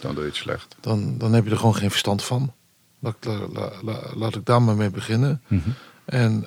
[0.00, 0.76] dan doe je het slecht.
[0.80, 2.52] Dan, dan heb je er gewoon geen verstand van.
[2.98, 3.16] Laat,
[3.52, 5.42] la, la, laat ik daar maar mee beginnen.
[5.46, 5.74] Mm -hmm.
[6.04, 6.44] En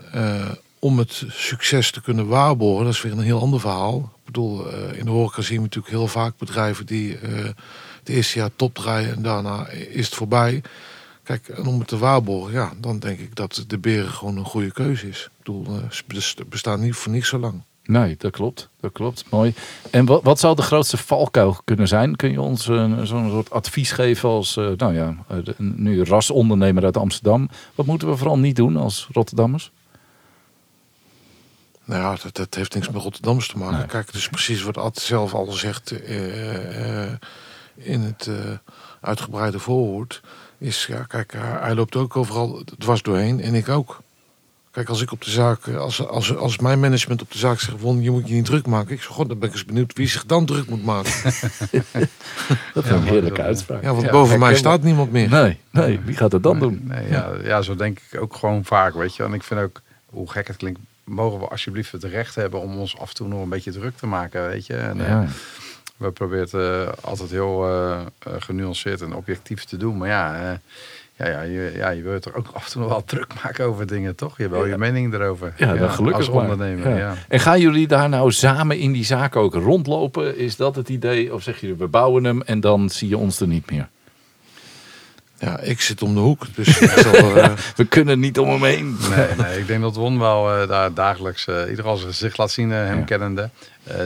[0.80, 3.98] om het succes te kunnen waarborgen, dat is weer een heel ander verhaal.
[3.98, 7.18] Ik bedoel, uh, in de horeca zien we natuurlijk heel vaak bedrijven die
[8.00, 10.62] het eerste jaar top draaien en daarna is het voorbij.
[11.24, 14.46] Kijk, en om het te waarborgen, ja, dan denk ik dat de beren gewoon een
[14.46, 15.24] goede keuze is.
[15.24, 17.64] Ik bedoel, uh, ze bestaan niet voor niks zo lang.
[17.84, 18.70] Nee, dat klopt.
[18.80, 19.26] Dat klopt.
[19.30, 19.54] Mooi.
[19.92, 22.16] En wat, wat zou de grootste valkuil kunnen zijn?
[22.16, 25.16] Kun je ons zo'n soort advies geven als, nou ja,
[25.58, 27.50] nu rasondernemer uit Amsterdam?
[27.76, 29.72] Wat moeten we vooral niet doen als Rotterdammers?
[31.90, 33.88] Nou ja, dat, dat, heeft niks met Rotterdams te maken.
[33.88, 37.12] Kijk, het is precies wat Ad zelf al zegt uh, uh,
[37.76, 38.36] in het uh,
[39.02, 40.22] uitgebreide voorwoord.
[40.58, 44.02] Is, ja, kijk, hij loopt ook overal dwars doorheen en ik ook.
[44.72, 47.78] Kijk, als ik op de zaak, als, als, als mijn management op de zaak zegt,
[47.80, 48.94] van je moet je niet druk maken.
[48.94, 51.12] Ik zeg, god, dan ben ik eens benieuwd wie zich dan druk moet maken.
[52.74, 53.84] dat is een heerlijke uitspraak.
[53.84, 55.30] Ja, want ja, boven mij staat niemand meer.
[55.30, 56.82] Nee, nee, wie gaat het dan nee, doen?
[56.84, 59.24] Nee, ja, ja, zo denk ik ook gewoon vaak, weet je.
[59.24, 62.78] En ik vind ook, hoe gek het klinkt, mogen we alsjeblieft het recht hebben om
[62.78, 64.76] ons af en toe nog een beetje druk te maken, weet je.
[64.76, 65.22] En, ja.
[65.22, 65.30] uh,
[65.98, 68.00] we proberen het uh, altijd heel uh,
[68.40, 69.98] genuanceerd en objectief te doen.
[69.98, 70.60] Maar ja,
[71.18, 73.66] ja, ja, je, ja, je wilt er ook af en toe nog wel druk maken
[73.66, 74.38] over dingen, toch?
[74.38, 74.66] Je ja.
[74.66, 75.54] je mening erover.
[75.58, 76.98] Ja, ja gelukkig als ondernemer.
[76.98, 77.16] Ja.
[77.28, 80.38] En gaan jullie daar nou samen in die zaak ook rondlopen?
[80.38, 81.34] Is dat het idee?
[81.34, 83.90] Of zeg je, we bouwen hem en dan zie je ons er niet meer?
[85.40, 87.52] Ja, ik zit om de hoek, dus zal, uh...
[87.76, 88.98] we kunnen niet om hem heen.
[89.10, 92.52] Nee, nee ik denk dat Won wel uh, daar dagelijks uh, ieder zijn gezicht laat
[92.52, 93.04] zien, hem ja.
[93.04, 93.50] kennende.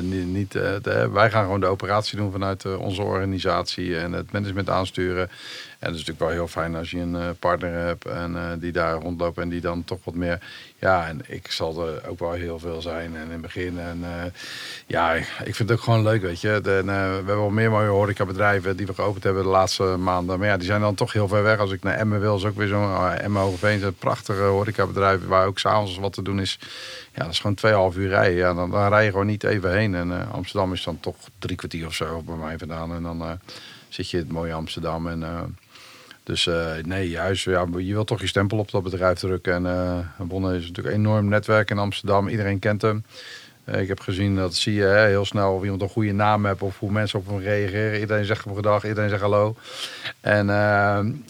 [0.01, 4.69] niet, niet, de, wij gaan gewoon de operatie doen vanuit onze organisatie en het management
[4.69, 5.29] aansturen.
[5.83, 8.93] En het is natuurlijk wel heel fijn als je een partner hebt en die daar
[8.93, 10.39] rondloopt en die dan toch wat meer
[10.83, 13.79] ja, en ik zal er ook wel heel veel zijn en in het begin.
[13.79, 14.23] En uh,
[14.87, 16.59] ja, ik vind het ook gewoon leuk, weet je.
[16.61, 20.39] We hebben wel meer mooie horecabedrijven die we geopend hebben de laatste maanden.
[20.39, 21.59] Maar ja, die zijn dan toch heel ver weg.
[21.59, 23.83] Als ik naar Emmen wil, is ook weer zo'n uh, Emmen Hogeveen.
[23.83, 26.59] een prachtige horecabedrijf waar ook s'avonds wat te doen is.
[27.13, 28.37] Ja, dat is gewoon tweeënhalf uur rijden.
[28.37, 29.95] Ja, dan, dan rij je gewoon niet even heen.
[29.95, 32.93] En Amsterdam is dan toch drie kwartier of zo bij mij vandaan.
[32.93, 33.39] En dan
[33.93, 35.55] zit je in het mooie Amsterdam en...
[36.23, 37.45] Dus uh, nee, juist.
[37.45, 39.53] Ja, je wilt toch je stempel op dat bedrijf drukken.
[39.53, 42.27] En uh, is natuurlijk een enorm netwerk in Amsterdam.
[42.27, 43.03] Iedereen kent hem.
[43.65, 46.45] Uh, ik heb gezien, dat zie je hè, heel snel, of iemand een goede naam
[46.45, 47.99] heeft of hoe mensen op hem reageren.
[47.99, 49.55] Iedereen zegt gedag, iedereen zegt hallo.
[50.21, 50.47] En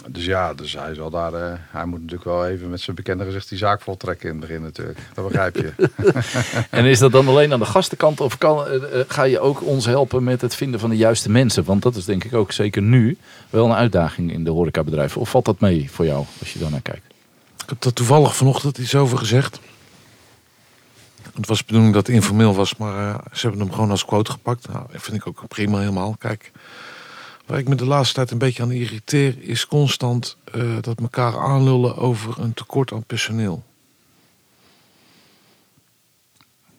[0.08, 1.32] dus ja, dus hij is wel daar.
[1.72, 4.62] hij moet natuurlijk wel even met zijn bekende gezicht die zaak voltrekken in het begin
[4.62, 5.00] natuurlijk.
[5.14, 5.74] Dat begrijp je.
[6.70, 8.66] en is dat dan alleen aan de gastenkant of kan,
[9.08, 11.64] ga je ook ons helpen met het vinden van de juiste mensen?
[11.64, 13.18] Want dat is denk ik ook zeker nu
[13.50, 15.22] wel een uitdaging in de horecabedrijven.
[15.22, 17.06] Of valt dat mee voor jou als je daar naar kijkt?
[17.64, 19.60] Ik heb er toevallig vanochtend iets over gezegd.
[21.36, 24.06] Het was de bedoeling dat het informeel was, maar uh, ze hebben hem gewoon als
[24.06, 24.68] quote gepakt.
[24.68, 26.16] Nou, dat vind ik ook prima helemaal.
[26.20, 26.52] Kijk,
[27.46, 31.40] waar ik me de laatste tijd een beetje aan irriteer, is constant uh, dat elkaar
[31.40, 33.64] aanlullen over een tekort aan personeel.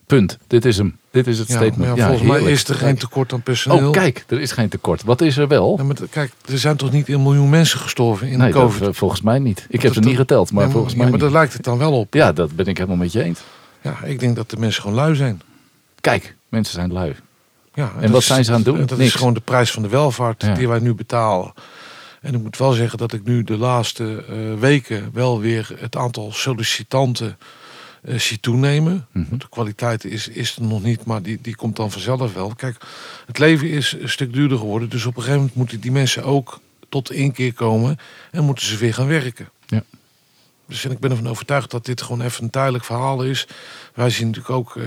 [0.07, 0.39] Punt.
[0.47, 0.97] Dit is hem.
[1.11, 1.97] Dit is het ja, statement.
[1.97, 3.87] Ja, volgens mij is er geen tekort aan personeel.
[3.87, 5.03] Oh, kijk, er is geen tekort.
[5.03, 5.75] Wat is er wel?
[5.77, 8.81] Ja, maar kijk, er zijn toch niet een miljoen mensen gestorven in nee, de COVID?
[8.81, 9.67] Dat, volgens mij niet.
[9.69, 12.15] Ik heb ze niet geteld, maar volgens mij maar daar lijkt het dan wel op.
[12.15, 13.41] Ja, dat ben ik helemaal met je eens.
[13.85, 15.41] Ja, ik denk dat de mensen gewoon lui zijn.
[16.01, 17.15] Kijk, Mensen zijn lui.
[17.75, 18.87] Ja, En wat zijn ze aan het doen?
[18.87, 19.11] Dat Niks.
[19.11, 20.55] is gewoon de prijs van de welvaart Ja.
[20.55, 21.53] die wij nu betalen.
[22.21, 25.97] En ik moet wel zeggen dat ik nu de laatste eh, weken wel weer het
[25.97, 27.39] aantal sollicitanten
[28.03, 29.07] eh, zie toenemen.
[29.13, 29.37] Mhm.
[29.39, 32.53] De kwaliteit is, is er nog niet, maar die, die komt dan vanzelf wel.
[32.57, 32.77] Kijk,
[33.27, 34.89] het leven is een stuk duurder geworden.
[34.89, 37.97] Dus op een gegeven moment moeten die mensen ook tot inkeer komen
[38.31, 39.49] en moeten ze weer gaan werken.
[39.67, 39.83] Ja.
[40.69, 43.47] Dus ik ben ervan overtuigd dat dit gewoon even een tijdelijk verhaal is.
[43.95, 44.85] Wij zien natuurlijk ook, eh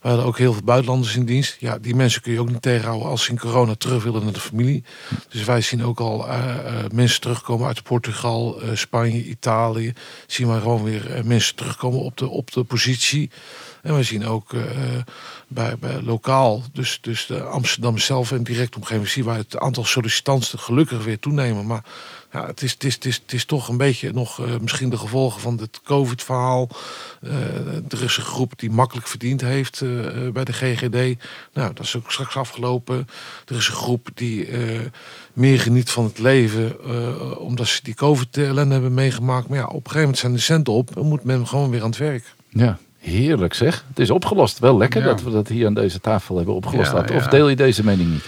[0.00, 1.56] we hadden ook heel veel buitenlanders in dienst.
[1.58, 4.32] Ja, die mensen kun je ook niet tegenhouden als ze in corona terug willen naar
[4.32, 4.84] de familie.
[5.28, 9.92] Dus wij zien ook al eh, eh, mensen terugkomen uit Portugal, Spanje, Italië.
[10.26, 13.30] Zien wij gewoon weer mensen terugkomen op de, op de positie.
[13.82, 14.54] En we zien ook
[15.48, 19.84] bij, bij lokaal, dus, dus de Amsterdam zelf en direct omgeving, zien wij het aantal
[19.84, 21.66] sollicitanten gelukkig weer toenemen.
[21.66, 21.84] Maar
[22.32, 24.90] ja, het, is, het, is, het, is, het is toch een beetje nog eh, misschien
[24.90, 26.68] de gevolgen van het COVID-verhaal.
[27.22, 27.32] Eh,
[27.88, 31.24] er is een groep die makkelijk verdiend heeft eh, eh, bij de GGD.
[31.52, 33.08] Nou, dat is ook straks afgelopen.
[33.46, 34.78] Er is een groep die eh,
[35.32, 39.48] meer geniet van het leven, eh, omdat ze die COVID-ellende hebben meegemaakt.
[39.48, 41.82] Maar ja, op een gegeven moment zijn de centen op en moet men gewoon weer
[41.82, 42.34] aan het werk.
[42.48, 43.84] Ja, heerlijk zeg.
[43.88, 44.58] Het is opgelost.
[44.58, 45.06] Wel lekker Ja.
[45.06, 46.92] dat we dat hier aan deze tafel hebben opgelost.
[46.92, 46.98] Ja.
[46.98, 47.30] Of ja.
[47.30, 48.24] deel je deze mening niet?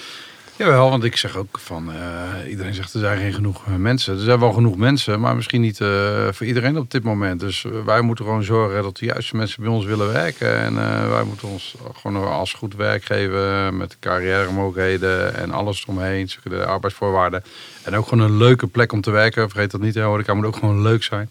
[0.62, 4.14] Jawel, want ik zeg ook van, eh, iedereen zegt er zijn geen genoeg eh, mensen.
[4.14, 5.88] Er zijn wel genoeg mensen, maar misschien niet eh,
[6.30, 7.40] voor iedereen op dit moment.
[7.40, 10.58] Dus wij moeten gewoon zorgen dat de juiste mensen bij ons willen werken.
[10.58, 10.74] En
[11.10, 16.30] wij moeten ons gewoon als goed werk geven met carrière en alles eromheen.
[16.42, 17.44] De arbeidsvoorwaarden.
[17.82, 19.50] En ook gewoon een leuke plek om te werken.
[19.50, 21.30] Vergeet dat niet, hè, horeca moet ook gewoon leuk zijn.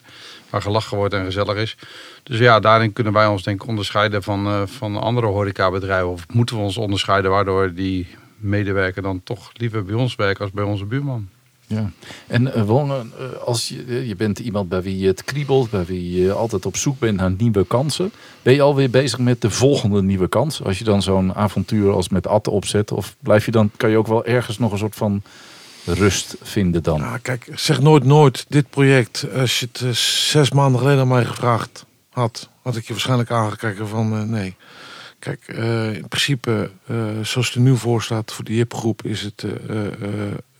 [0.50, 1.78] Waar gelachen wordt en gezellig is.
[2.24, 6.10] Dus ja, daarin kunnen wij ons denk ik onderscheiden van, van andere horecabedrijven.
[6.10, 8.08] Of moeten we ons onderscheiden waardoor die
[8.42, 11.28] medewerker dan toch liever bij ons werkt als bij onze buurman.
[11.68, 11.92] Ja.
[12.28, 15.86] En eh, wonen, eh, als je, eh, je bent iemand bij wie het kriebelt, bij
[15.86, 18.12] wie je altijd op zoek bent naar nieuwe kansen.
[18.42, 20.64] Ben je alweer bezig met de volgende nieuwe kans?
[20.64, 23.98] Als je dan zo'n avontuur als met Atte opzet, of blijf je dan, kan je
[23.98, 25.22] ook wel ergens nog een soort van
[25.86, 27.00] rust vinden dan?
[27.00, 29.26] Nou, kijk, zeg nooit nooit dit project.
[29.36, 33.88] Als je het zes maanden geleden aan mij gevraagd had, had ik je waarschijnlijk aangekeken
[33.88, 34.56] van eh, nee.
[35.22, 39.22] Kijk, eh, in principe, eh, zoals het er nu voor staat voor de JIP-groep, is
[39.22, 39.78] het, eh,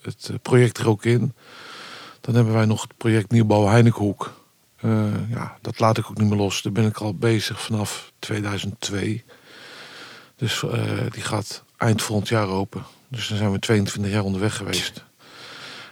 [0.02, 1.34] het project er ook in.
[2.22, 4.40] Dan hebben wij nog het project Nieuwbouw Heinekenhoek.
[5.30, 6.62] Ja, dat laat ik ook niet meer los.
[6.62, 9.24] Daar ben ik al bezig vanaf 2002.
[10.36, 10.64] Dus
[11.10, 12.84] die gaat eind volgend jaar open.
[13.08, 15.04] Dus dan zijn we 22 jaar onderweg geweest.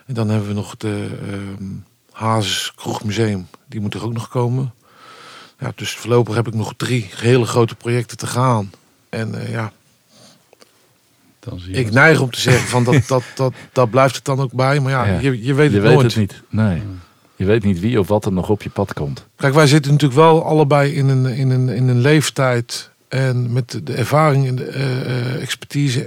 [0.05, 1.75] En dan hebben we nog de ehm
[2.12, 3.47] Hazes Kroegmuseum.
[3.67, 4.73] Die moet er ook nog komen.
[5.60, 8.72] Ja, dus voorlopig heb ik nog drie hele grote projecten te gaan.
[9.10, 9.72] En eh, ja,
[11.39, 11.93] Dan zie je ik het.
[11.93, 14.80] neig om te zeggen van dat, dat, dat, dat blijft het dan ook bij.
[14.80, 15.19] Maar ja, Ja.
[15.19, 16.06] Je, je weet je het weet nooit.
[16.06, 16.41] het niet.
[16.50, 16.82] Nee.
[17.36, 19.26] Je weet niet wie of wat er nog op je pad komt.
[19.36, 22.89] Kijk, wij zitten natuurlijk wel allebei in een, in een, in een leeftijd.
[23.08, 26.02] En met de, ervaring en de eh, eh, expertise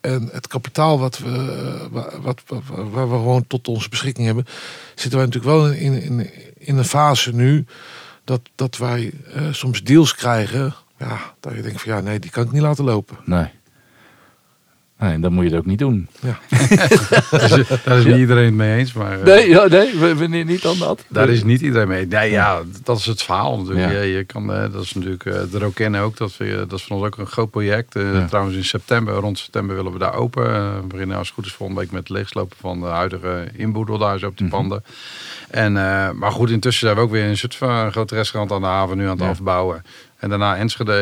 [0.00, 4.46] en het kapitaal wat we, wa- wat, wat, waar we gewoon tot onze beschikking hebben.
[4.94, 7.64] Zitten wij natuurlijk wel in, in, in een fase nu
[8.26, 10.74] dat, dat wij eh, soms deals krijgen.
[10.98, 13.16] Ja, dat je denkt van ja, nee, die kan ik niet laten lopen.
[13.24, 13.50] Nee.
[14.98, 16.08] Nee, en dan moet je het ook niet doen.
[17.30, 19.18] Daar is, daar is niet iedereen het mee eens, maar...
[19.20, 21.04] eh, Nee, ja, nee we, we niet dan dat.
[21.08, 22.06] Daar is niet iedereen mee.
[22.06, 23.92] Nee, ja, dat is het verhaal natuurlijk.
[23.92, 24.00] Ja.
[24.00, 26.16] Je, je kan, eh, dat is natuurlijk eh, de Rokennen ook.
[26.16, 27.96] Dat, we, dat is van ons ook een groot project.
[27.96, 28.26] Eh, Ja.
[28.26, 30.44] Trouwens in september, rond september willen we daar open.
[30.80, 33.98] We beginnen als het goed is volgende week met het leegslopen van de huidige inboedel
[33.98, 34.56] daar zo op die Mhm.
[34.56, 34.84] panden.
[35.50, 38.60] En, eh, maar goed, intussen zijn we ook weer in Zutphen een groot restaurant aan
[38.60, 39.28] de haven nu aan het Ja.
[39.28, 39.82] afbouwen.
[40.16, 40.92] En daarna Enschede,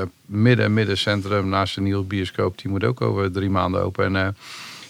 [0.00, 2.58] eh, midden, middencentrum naast de nieuwe bioscoop.
[2.58, 4.04] Die moet ook over drie maanden open.
[4.04, 4.28] En eh,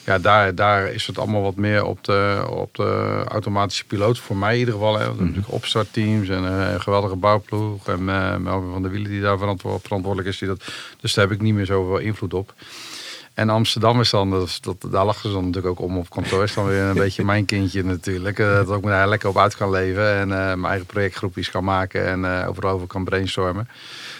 [0.05, 4.19] ja, daar, daar is het allemaal wat meer op de, op de automatische piloot.
[4.19, 4.95] Voor mij in ieder geval.
[4.95, 5.05] Hè.
[5.05, 7.89] Hebben natuurlijk opstartteams en eh, een geweldige bouwploeg.
[7.89, 8.05] En
[8.43, 10.39] Melvin van der Wielen die daar verantwo- verantwoordelijk is.
[10.39, 10.65] Die dat,
[11.01, 12.55] dus daar heb ik niet meer zoveel invloed op.
[13.35, 16.43] En Amsterdam is dan, dat, dat, daar lachen ze dan natuurlijk ook om op kantoor.
[16.43, 18.39] Is dan weer een beetje mijn kindje natuurlijk.
[18.39, 20.15] Eh, Dat ik me daar lekker op uit kan leven.
[20.15, 22.07] En eh, mijn eigen projectgroepjes kan maken.
[22.07, 23.69] En eh, overal over kan brainstormen.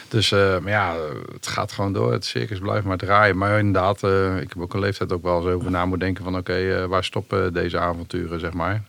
[0.07, 0.95] Dus maar ja,
[1.33, 2.11] het gaat gewoon door.
[2.11, 3.37] Het circus blijft maar draaien.
[3.37, 4.03] Maar inderdaad,
[4.41, 6.37] ik heb ook een leeftijd ook wel eens over na moeten denken van...
[6.37, 8.81] oké, waar stoppen deze avonturen, zeg maar.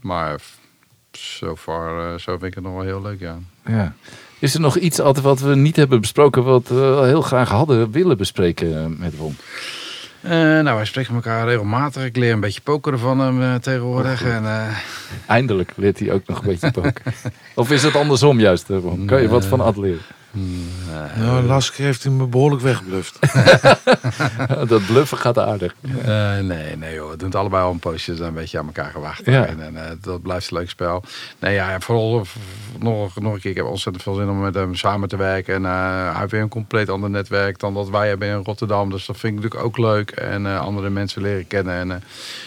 [0.00, 0.40] Maar
[1.20, 3.38] eh, zo vind ik het nog wel heel leuk, ja.
[3.66, 3.94] Ja.
[4.38, 7.90] Is er nog iets altijd wat we niet hebben besproken, wat we heel graag hadden
[7.90, 9.36] willen bespreken eh, met Won?
[10.20, 12.04] Eh, nou, wij spreken elkaar regelmatig.
[12.04, 14.22] Ik leer een beetje pokeren van hem eh, tegenwoordig.
[14.22, 14.44] Oh, en,
[15.26, 17.12] Eindelijk leert hij ook nog een beetje poken.
[17.54, 19.06] of is het andersom juist, Won?
[19.06, 20.00] Kan je wat van Ad leren?
[21.18, 23.18] Nou, keer heeft me behoorlijk weggebluft.
[24.68, 25.74] dat bluffen gaat aardig.
[26.04, 27.10] Eh, nee, nee joh.
[27.10, 28.14] We doen het allebei al een poosje.
[28.14, 29.24] Dan een beetje aan elkaar gewaagd.
[29.24, 29.46] Ja.
[29.46, 31.02] En, en, eh, dat blijft een leuk spel.
[31.38, 32.26] Nee, ja, vooral
[32.78, 33.50] nog, nog een keer.
[33.50, 35.54] Ik heb ontzettend veel zin om met hem samen te werken.
[35.54, 38.90] En eh, hij heeft weer een compleet ander netwerk dan dat wij hebben in Rotterdam.
[38.90, 40.10] Dus dat vind ik natuurlijk ook leuk.
[40.10, 41.74] En andere mensen leren kennen.
[41.74, 42.02] En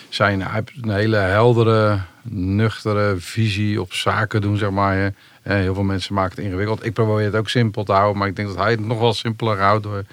[0.10, 2.00] zijn, hij heeft een hele heldere,
[2.32, 4.98] nuchtere visie op zaken doen, zeg maar.
[4.98, 5.14] Eh,
[5.44, 6.86] heel veel mensen maken het ingewikkeld.
[6.86, 8.18] Ik probeer het ook simpel te houden.
[8.18, 10.04] Maar ik denk dat hij het nog wel simpeler houdt door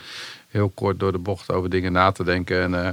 [0.49, 2.63] heel kort door de bocht over dingen na te denken.
[2.63, 2.91] En eh,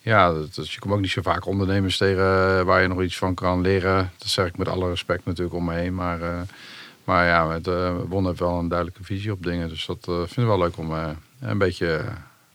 [0.00, 3.34] ja, je komt ook niet zo vaak ondernemers tegen eh, waar je nog iets van
[3.34, 4.12] kan leren.
[4.18, 5.94] Dat zeg ik met alle respect natuurlijk om me heen.
[5.94, 6.18] Maar,
[7.04, 9.68] maar ja, eh Won heeft wel een duidelijke visie op dingen.
[9.68, 10.92] Dus dat vind ik wel leuk om
[11.40, 12.04] een beetje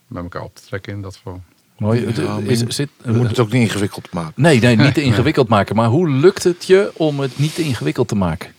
[0.06, 1.42] met elkaar op te trekken in dat geval.
[1.78, 2.00] Mooi.
[2.00, 4.42] Ja, Het- maar is, je- zit, Je moet het ook niet ingewikkeld maken.
[4.42, 5.76] Nee, nee, niet te ingewikkeld maken.
[5.76, 8.52] Maar hoe lukt het je om het niet te ingewikkeld te maken?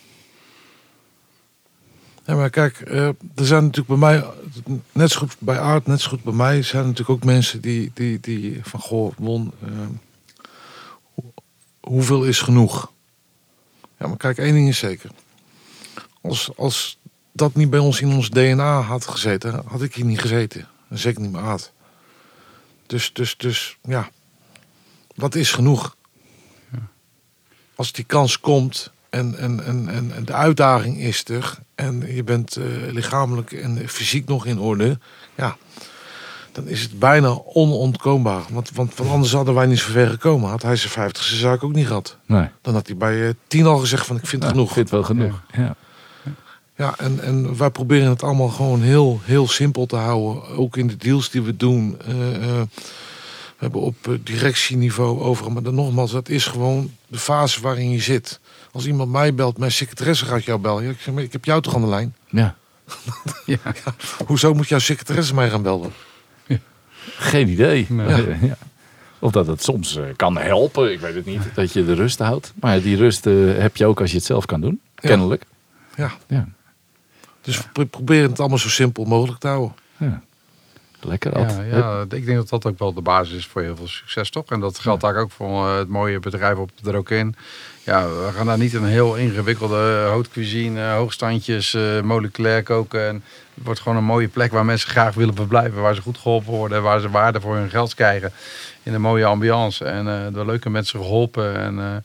[2.26, 4.24] Ja, maar kijk, eh, er zijn natuurlijk bij mij,
[4.92, 7.62] net zo goed bij Aard, net zo goed bij mij, zijn er natuurlijk ook mensen
[7.62, 9.70] die, die, die van goh, Won, eh,
[11.14, 11.32] hoe-
[11.80, 12.92] hoeveel is genoeg?
[14.00, 15.10] Ja, maar kijk, één ding is zeker.
[16.22, 16.98] Als, als
[17.32, 20.68] dat niet bij ons in ons DNA had gezeten, had ik hier niet gezeten.
[20.90, 21.72] En zeker niet meer Aard.
[22.86, 24.10] Dus, dus, dus, ja.
[25.16, 25.96] Wat is genoeg?
[27.76, 31.58] Als die kans komt en, en, en, en, en de uitdaging is er...
[31.76, 35.00] en je bent eh, lichamelijk en fysiek nog in orde...
[35.36, 35.58] ja,
[36.52, 38.42] dan is het bijna onontkoombaar.
[38.50, 40.50] Want, want, want anders hadden wij niet zo ver gekomen.
[40.50, 42.18] Had hij zijn vijftigste zaak ook niet gehad.
[42.26, 42.50] Nee.
[42.62, 44.68] Dan had hij bij eh, tien al gezegd van ik vind het Nou, genoeg.
[44.68, 45.42] Ik vind het wel genoeg.
[45.52, 45.64] Ja.
[45.64, 45.76] Ja,
[46.76, 50.48] en, en wij proberen het allemaal gewoon heel, heel simpel te houden.
[50.48, 51.98] Ook in de deals die we doen.
[52.06, 52.62] Eh, eh,
[53.58, 55.52] we hebben op eh, directieniveau over.
[55.52, 58.40] Maar dan nogmaals, dat is gewoon de fase waarin je zit.
[58.72, 60.84] Als iemand mij belt, mijn secretaresse gaat jou bellen.
[60.84, 62.16] Ja, ik zeg, maar ik heb jou toch aan de lijn?
[62.30, 62.56] ja.
[63.46, 63.58] Ja.
[64.26, 65.92] Hoezo moet jouw secretaresse mij gaan bellen?
[67.18, 67.88] Geen idee.
[67.90, 68.18] Ja.
[68.42, 68.58] Ja.
[69.20, 71.42] Of dat het soms kan helpen, ik weet het niet.
[71.54, 72.54] Dat je de rust houdt.
[72.60, 73.24] Maar die rust
[73.58, 74.80] heb je ook als je het zelf kan doen.
[74.96, 75.10] Ja.
[75.10, 75.44] Kennelijk.
[75.96, 76.48] Ja, Ja.
[77.46, 79.76] Dus we pro- proberen het allemaal zo simpel mogelijk te houden.
[79.98, 80.22] ja.
[81.02, 81.34] Lekker.
[81.34, 81.52] Ad.
[81.70, 84.30] Ja, ja, ik denk dat dat ook wel de basis is voor heel veel succes,
[84.30, 84.46] toch?
[84.52, 87.36] En dat geldt eigenlijk ook voor eh, het mooie bedrijf op er ook in.
[87.84, 93.08] Ja, we gaan daar niet een heel ingewikkelde haute cuisine, eh, hoogstandjes, eh, moleculair koken.
[93.08, 96.18] En het wordt gewoon een mooie plek waar mensen graag willen verblijven, waar ze goed
[96.18, 98.32] geholpen worden, waar ze waarde voor hun geld krijgen
[98.84, 101.58] in een mooie ambiance en eh, door leuke mensen geholpen.
[101.58, 101.96] En eh,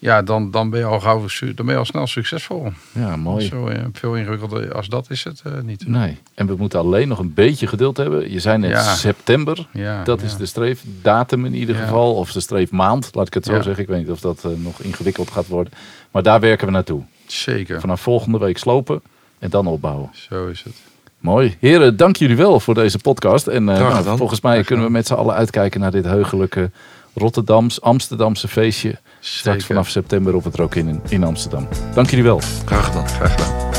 [0.00, 2.72] ja, dan, dan ben je al gauw, dan ben je al snel succesvol.
[2.92, 3.46] Ja, mooi.
[3.46, 5.88] Zo eh, veel ingewikkelder als dat is het eh, niet.
[5.88, 6.18] Nee.
[6.34, 8.32] En we moeten alleen nog een beetje geduld hebben.
[8.32, 8.94] Je zei net Ja.
[8.94, 9.66] september.
[9.72, 10.26] Ja, Dat ja.
[10.26, 11.82] is de streefdatum in ieder Ja.
[11.82, 12.14] geval.
[12.14, 13.62] Of de streefmaand, laat ik het zo Ja.
[13.62, 13.82] zeggen.
[13.82, 15.72] Ik weet niet of dat eh, nog ingewikkeld gaat worden.
[16.10, 17.02] Maar daar werken we naartoe.
[17.26, 19.02] Zeker, Vanaf volgende week slopen
[19.38, 20.10] en dan opbouwen.
[20.12, 20.74] zo is het.
[21.18, 21.56] Mooi.
[21.60, 23.46] Heren, dank jullie wel voor deze podcast.
[23.46, 26.70] En eh, nou, volgens mij kunnen we met z'n allen uitkijken naar dit heugelijke
[27.14, 28.98] Rotterdams, Amsterdamse feestje.
[29.20, 31.68] Straks vanaf september op het Rock in, in Amsterdam.
[31.94, 32.40] Dank jullie wel.
[32.64, 33.08] Graag gedaan.
[33.08, 33.69] Graag gedaan.